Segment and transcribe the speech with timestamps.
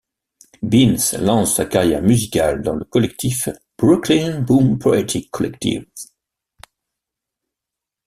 [0.63, 5.85] Beans lance sa carrière musicale dans le collectif Brooklyn Boom Poetic Collective.